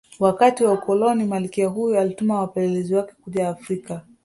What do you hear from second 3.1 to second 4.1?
kuja Afrika